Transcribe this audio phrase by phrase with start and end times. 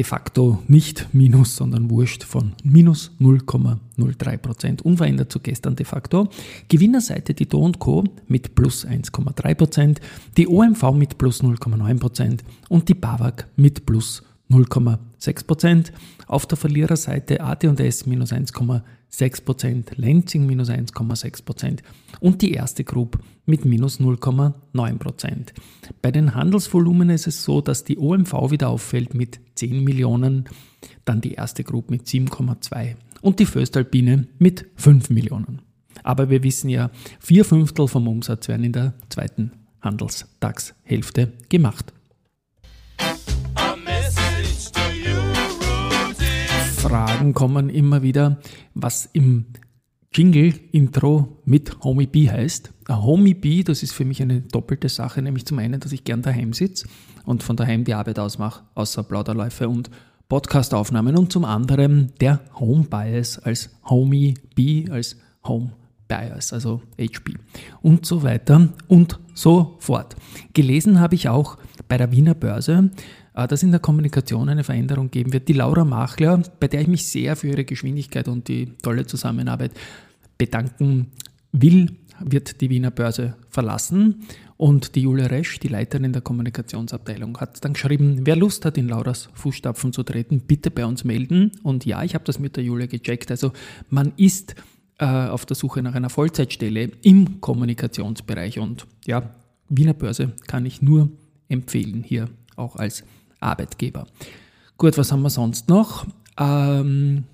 [0.00, 6.30] de facto nicht Minus, sondern Wurscht von minus 0,03 Prozent, unverändert zu gestern de facto.
[6.70, 8.04] Gewinnerseite die Do Co.
[8.26, 10.00] mit plus 1,3 Prozent,
[10.38, 15.92] die OMV mit plus 0,9 Prozent und die BAWAG mit plus 0,6 Prozent.
[16.26, 18.80] Auf der Verliererseite AT&S minus 1,4
[19.12, 21.80] 6%, Lenzing minus 1,6%
[22.20, 25.48] und die erste Group mit minus 0,9%.
[26.02, 30.44] Bei den Handelsvolumen ist es so, dass die OMV wieder auffällt mit 10 Millionen,
[31.04, 35.62] dann die erste Group mit 7,2 und die Föstalpine mit 5 Millionen.
[36.02, 41.92] Aber wir wissen ja, vier Fünftel vom Umsatz werden in der zweiten Handelstagshälfte gemacht.
[47.20, 48.38] Fragen kommen immer wieder,
[48.72, 49.44] was im
[50.10, 52.72] Jingle-Intro mit Homie B heißt.
[52.88, 56.04] Ein Homie B, das ist für mich eine doppelte Sache, nämlich zum einen, dass ich
[56.04, 56.88] gern daheim sitze
[57.26, 59.90] und von daheim die Arbeit ausmache, außer Plauderläufe und
[60.30, 65.72] Podcastaufnahmen und zum anderen der Home Bias als Homie B, als Home
[66.08, 67.34] Bias, also HP
[67.82, 70.16] und so weiter und so fort.
[70.54, 72.90] Gelesen habe ich auch bei der Wiener Börse,
[73.46, 75.48] dass in der Kommunikation eine Veränderung geben wird.
[75.48, 79.72] Die Laura Machler, bei der ich mich sehr für ihre Geschwindigkeit und die tolle Zusammenarbeit
[80.38, 81.08] bedanken
[81.52, 81.90] will,
[82.20, 84.26] wird die Wiener Börse verlassen.
[84.56, 88.88] Und die Julia Resch, die Leiterin der Kommunikationsabteilung, hat dann geschrieben, wer Lust hat, in
[88.88, 91.52] Lauras Fußstapfen zu treten, bitte bei uns melden.
[91.62, 93.30] Und ja, ich habe das mit der Julia gecheckt.
[93.30, 93.52] Also
[93.88, 94.54] man ist
[94.98, 98.58] äh, auf der Suche nach einer Vollzeitstelle im Kommunikationsbereich.
[98.58, 99.34] Und ja,
[99.70, 101.10] Wiener Börse kann ich nur
[101.48, 103.02] empfehlen, hier auch als
[103.40, 104.06] Arbeitgeber.
[104.78, 106.06] Gut, was haben wir sonst noch?
[106.38, 107.24] Ähm,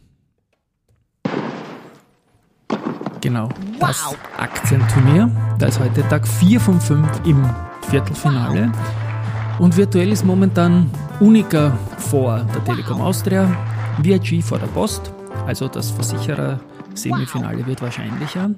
[3.21, 5.31] genau, das Aktienturnier.
[5.59, 7.49] Da ist heute Tag 4 von 5 im
[7.89, 8.73] Viertelfinale.
[9.59, 10.91] Und virtuell ist momentan
[11.21, 13.49] Unica vor der Telekom Austria,
[14.03, 15.11] VIG vor der Post,
[15.47, 18.51] also das Versicherer-Semifinale wird wahrscheinlicher.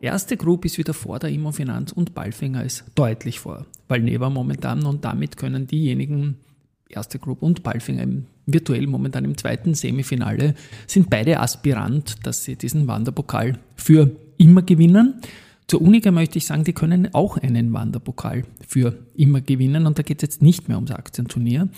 [0.00, 5.04] Erste Group ist wieder vor der Immofinanz und Balfinger ist deutlich vor Valneva momentan und
[5.04, 6.38] damit können diejenigen,
[6.88, 10.54] erste Group und Balfinger im, virtuell momentan im zweiten Semifinale,
[10.86, 15.20] sind beide Aspirant, dass sie diesen Wanderpokal für immer gewinnen.
[15.66, 20.02] Zur Unica möchte ich sagen, die können auch einen Wanderpokal für immer gewinnen und da
[20.02, 21.68] geht es jetzt nicht mehr ums Aktienturnier.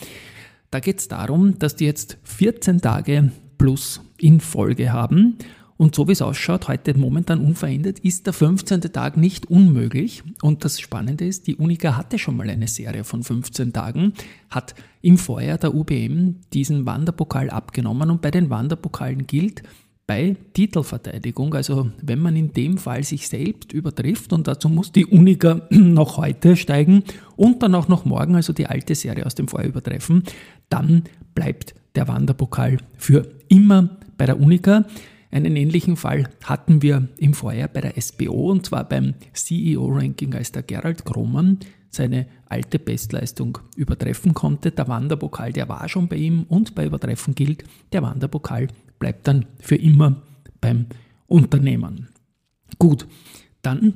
[0.71, 5.39] Da geht es darum, dass die jetzt 14 Tage plus in Folge haben
[5.79, 8.81] und so wie es ausschaut, heute momentan unverändert, ist der 15.
[8.93, 10.25] Tag nicht unmöglich.
[10.43, 14.13] Und das Spannende ist, die Unica hatte schon mal eine Serie von 15 Tagen,
[14.51, 19.63] hat im Vorjahr der UBM diesen Wanderpokal abgenommen und bei den Wanderpokalen gilt,
[20.09, 25.05] bei Titelverteidigung, also wenn man in dem Fall sich selbst übertrifft und dazu muss die
[25.07, 27.05] Unica noch heute steigen
[27.37, 30.25] und dann auch noch morgen, also die alte Serie aus dem Vorjahr übertreffen,
[30.71, 34.87] dann bleibt der Wanderpokal für immer bei der Unica.
[35.31, 40.53] Einen ähnlichen Fall hatten wir im Vorjahr bei der SBO und zwar beim CEO-Ranking, als
[40.53, 41.59] der Gerald Kromann
[41.91, 44.71] seine alte Bestleistung übertreffen konnte.
[44.71, 48.69] Der Wanderpokal, der war schon bei ihm und bei Übertreffen gilt, der Wanderpokal
[48.99, 50.23] bleibt dann für immer
[50.61, 50.87] beim
[51.27, 52.09] Unternehmen.
[52.79, 53.07] Gut,
[53.63, 53.95] dann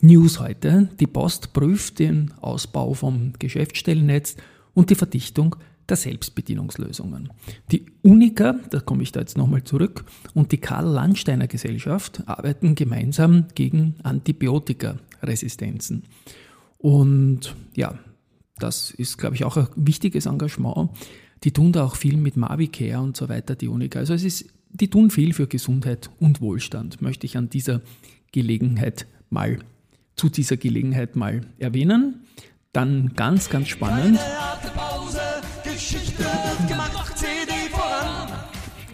[0.00, 0.88] News heute.
[0.98, 4.36] Die Post prüft den Ausbau vom Geschäftsstellennetz
[4.74, 5.56] und die Verdichtung
[5.92, 7.28] der Selbstbedienungslösungen.
[7.70, 13.44] Die Unica, da komme ich da jetzt nochmal zurück, und die Karl-Landsteiner Gesellschaft arbeiten gemeinsam
[13.54, 16.04] gegen Antibiotikaresistenzen.
[16.78, 17.98] Und ja,
[18.58, 20.88] das ist, glaube ich, auch ein wichtiges Engagement.
[21.44, 23.98] Die tun da auch viel mit Mavicare und so weiter, die Unica.
[23.98, 27.82] Also es ist, die tun viel für Gesundheit und Wohlstand, möchte ich an dieser
[28.32, 29.58] Gelegenheit mal,
[30.16, 32.22] zu dieser Gelegenheit mal erwähnen.
[32.72, 34.18] Dann ganz, ganz spannend.
[35.72, 36.24] Geschichte
[36.68, 38.28] gemacht, CD voran.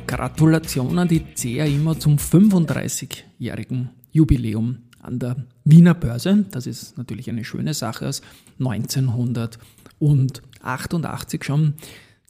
[0.06, 6.44] Gratulation an die CA immer zum 35-jährigen Jubiläum an der Wiener Börse.
[6.52, 8.22] Das ist natürlich eine schöne Sache aus
[8.60, 11.74] 1988 schon.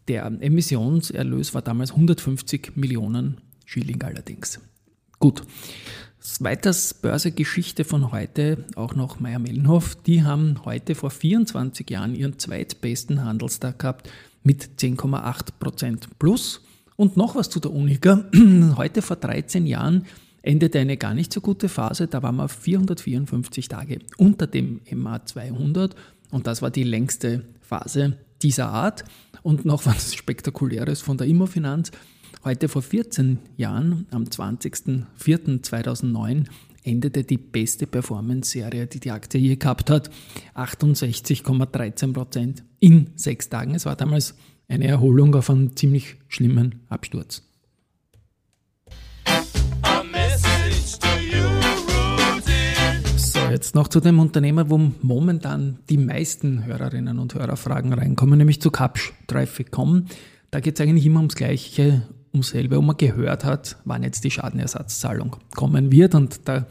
[0.09, 4.61] Der Emissionserlös war damals 150 Millionen Schilling allerdings.
[5.19, 5.43] Gut.
[6.41, 9.95] Weiters Börsegeschichte von heute, auch noch Meier-Mellenhof.
[9.95, 14.09] Die haben heute vor 24 Jahren ihren zweitbesten Handelstag gehabt
[14.49, 16.63] mit 10,8% plus.
[16.97, 18.25] Und noch was zu der Unica.
[18.77, 20.07] Heute vor 13 Jahren
[20.41, 22.07] endete eine gar nicht so gute Phase.
[22.07, 25.95] Da waren wir auf 454 Tage unter dem MA 200
[26.31, 29.05] und das war die längste Phase dieser Art.
[29.43, 31.91] Und noch was Spektakuläres von der Immofinanz.
[32.43, 36.47] Heute vor 14 Jahren, am 20.04.2009,
[36.89, 40.11] endete die beste Performance-Serie, die die Aktie je gehabt hat.
[40.55, 43.75] 68,13 Prozent in sechs Tagen.
[43.75, 44.35] Es war damals
[44.69, 47.43] eine Erholung auf einen ziemlich schlimmen Absturz.
[53.17, 58.61] So, jetzt noch zu dem Unternehmer, wo momentan die meisten Hörerinnen und Hörerfragen reinkommen, nämlich
[58.61, 60.07] zu Capsch Traffic.com.
[60.51, 62.03] Da geht es eigentlich immer ums Gleiche,
[62.33, 66.15] ums selbe, wo man gehört hat, wann jetzt die Schadenersatzzahlung kommen wird.
[66.15, 66.67] Und da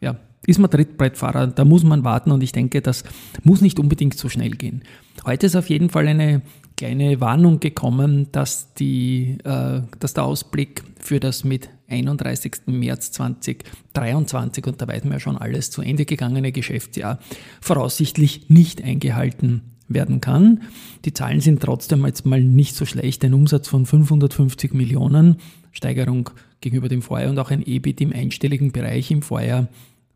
[0.00, 0.16] ja,
[0.46, 3.04] ist man Trittbrettfahrer, da muss man warten und ich denke, das
[3.42, 4.82] muss nicht unbedingt so schnell gehen.
[5.24, 6.42] Heute ist auf jeden Fall eine
[6.76, 12.66] kleine Warnung gekommen, dass, die, äh, dass der Ausblick für das mit 31.
[12.66, 17.18] März 2023, und da weiß man ja schon alles zu Ende gegangene Geschäftsjahr,
[17.60, 20.62] voraussichtlich nicht eingehalten werden kann.
[21.04, 23.24] Die Zahlen sind trotzdem jetzt mal nicht so schlecht.
[23.24, 25.36] Ein Umsatz von 550 Millionen,
[25.72, 26.30] Steigerung
[26.60, 29.10] gegenüber dem Vorjahr und auch ein EBIT im einstelligen Bereich.
[29.10, 29.68] Im Vorjahr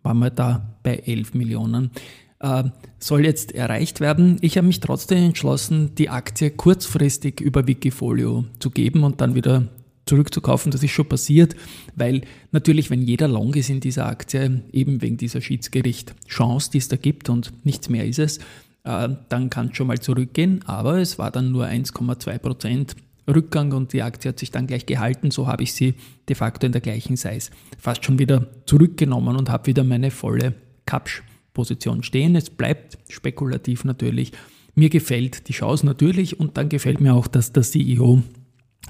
[0.02, 1.90] waren wir da bei 11 Millionen.
[2.38, 2.64] Äh,
[2.98, 4.38] soll jetzt erreicht werden.
[4.40, 9.68] Ich habe mich trotzdem entschlossen, die Aktie kurzfristig über Wikifolio zu geben und dann wieder
[10.06, 10.70] zurückzukaufen.
[10.70, 11.56] Das ist schon passiert,
[11.94, 16.88] weil natürlich, wenn jeder long ist in dieser Aktie, eben wegen dieser Schiedsgericht-Chance, die es
[16.88, 18.38] da gibt und nichts mehr ist es,
[18.86, 20.62] dann kann es schon mal zurückgehen.
[20.66, 22.96] Aber es war dann nur 1,2 Prozent
[23.28, 25.30] Rückgang und die Aktie hat sich dann gleich gehalten.
[25.30, 25.94] So habe ich sie
[26.28, 30.54] de facto in der gleichen Size fast schon wieder zurückgenommen und habe wieder meine volle
[30.86, 32.36] Kapsch-Position stehen.
[32.36, 34.32] Es bleibt spekulativ natürlich.
[34.74, 38.22] Mir gefällt die Chance natürlich und dann gefällt mir auch, dass der CEO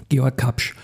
[0.09, 0.75] Georg Kapsch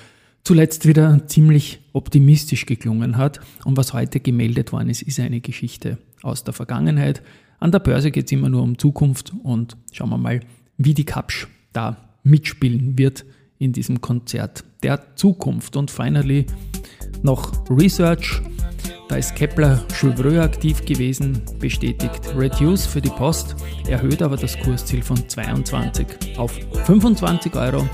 [0.45, 3.41] zuletzt wieder ziemlich optimistisch geklungen hat.
[3.65, 7.23] Und was heute gemeldet worden ist, ist eine Geschichte aus der Vergangenheit.
[7.63, 10.41] An der Börse geht es immer nur um Zukunft und schauen wir mal,
[10.79, 13.25] wie die Kapsch da mitspielen wird
[13.61, 15.77] in diesem Konzert der Zukunft.
[15.77, 16.47] Und finally
[17.23, 18.43] noch Research.
[19.09, 23.55] Da ist Kepler Chevreux aktiv gewesen, bestätigt Reduce für die Post,
[23.87, 27.89] erhöht aber das Kursziel von 22 auf 25 Euro.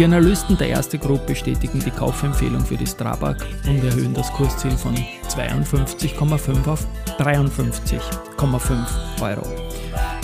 [0.00, 3.36] Die Analysten der erste Group bestätigen die Kaufempfehlung für die Strabag
[3.68, 4.96] und erhöhen das Kursziel von
[5.28, 6.86] 52,5 auf
[7.18, 8.00] 53,5
[9.20, 9.46] Euro.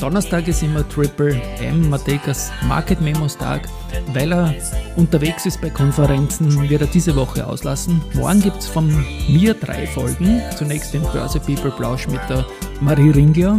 [0.00, 3.68] Donnerstag ist immer Triple M Matekas Market Memos Tag.
[4.14, 4.54] Weil er
[4.96, 8.00] unterwegs ist bei Konferenzen, wird er diese Woche auslassen.
[8.14, 10.40] Morgen gibt es von mir drei Folgen.
[10.56, 12.46] Zunächst den Börse People Plausch mit der
[12.80, 13.58] Marie Ringler.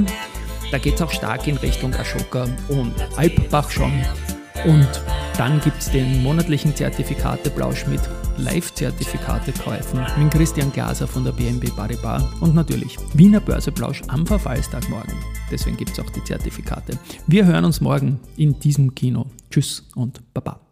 [0.71, 3.91] Da geht es auch stark in Richtung Ashoka und Alpbach schon.
[4.65, 4.87] Und
[5.37, 8.01] dann gibt es den monatlichen Zertifikateplausch mit
[8.37, 15.13] Live-Zertifikate-Käufen mit Christian Glaser von der BNB Paribas und natürlich Wiener Börseplausch am Verfallstag morgen.
[15.51, 16.97] Deswegen gibt es auch die Zertifikate.
[17.25, 19.25] Wir hören uns morgen in diesem Kino.
[19.49, 20.66] Tschüss und Baba.